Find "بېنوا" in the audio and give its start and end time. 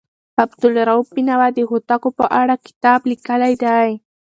1.15-1.47